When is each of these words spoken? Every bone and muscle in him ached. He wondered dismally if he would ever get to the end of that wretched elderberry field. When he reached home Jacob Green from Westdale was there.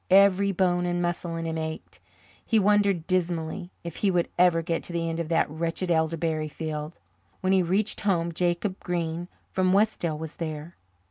Every 0.09 0.51
bone 0.51 0.87
and 0.87 0.99
muscle 0.99 1.35
in 1.35 1.45
him 1.45 1.59
ached. 1.59 1.99
He 2.43 2.57
wondered 2.57 3.05
dismally 3.05 3.69
if 3.83 3.97
he 3.97 4.09
would 4.09 4.29
ever 4.35 4.63
get 4.63 4.81
to 4.85 4.93
the 4.93 5.07
end 5.07 5.19
of 5.19 5.29
that 5.29 5.47
wretched 5.47 5.91
elderberry 5.91 6.47
field. 6.49 6.97
When 7.41 7.53
he 7.53 7.61
reached 7.61 8.01
home 8.01 8.31
Jacob 8.31 8.79
Green 8.79 9.27
from 9.51 9.73
Westdale 9.73 10.17
was 10.17 10.37
there. 10.37 10.75